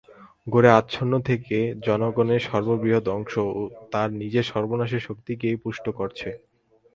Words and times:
ঘোরে 0.47 0.69
আচ্ছন্ন 0.71 1.13
থেকে 1.29 1.57
জনগণের 1.85 2.41
বৃহৎ 2.77 3.05
অংশ 3.09 3.33
তার 3.91 4.09
নিজের 4.21 4.45
সর্বনাশের 4.51 5.05
শক্তিকেই 5.07 5.55
পুষ্ট 5.63 5.85
করছে। 5.99 6.29